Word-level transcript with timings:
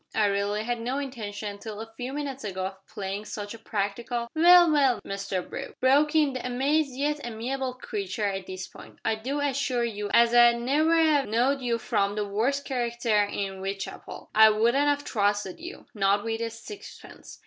I 0.15 0.25
really 0.25 0.63
had 0.63 0.81
no 0.81 0.97
intention 0.97 1.59
till 1.59 1.79
a 1.79 1.93
few 1.95 2.11
minutes 2.11 2.43
ago 2.43 2.65
of 2.65 2.87
playing 2.87 3.25
such 3.25 3.53
a 3.53 3.59
practical" 3.59 4.29
"Well, 4.35 4.71
well, 4.71 4.99
Mr 5.05 5.47
Brooke," 5.47 5.79
broke 5.79 6.15
in 6.15 6.33
the 6.33 6.43
amazed 6.43 6.95
yet 6.95 7.19
amiable 7.23 7.75
creature 7.75 8.25
at 8.25 8.47
this 8.47 8.65
point, 8.67 8.97
"I 9.05 9.13
do 9.13 9.39
assure 9.39 9.83
you 9.83 10.09
as 10.11 10.33
I'd 10.33 10.57
never 10.59 10.95
'ave 10.99 11.29
know'd 11.29 11.61
you 11.61 11.77
from 11.77 12.15
the 12.15 12.25
worst 12.25 12.65
character 12.65 13.25
in 13.25 13.57
W'itechapel. 13.61 14.29
I 14.33 14.49
wouldn't 14.49 14.87
have 14.87 15.03
trusted 15.05 15.59
you 15.59 15.85
not 15.93 16.23
with 16.23 16.41
a 16.41 16.49
sixpence. 16.49 17.39